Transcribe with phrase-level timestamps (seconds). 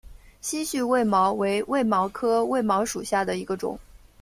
[0.41, 3.77] 稀序卫矛为卫矛科卫矛属下的一个种。